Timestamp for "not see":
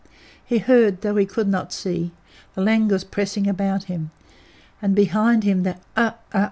1.47-2.11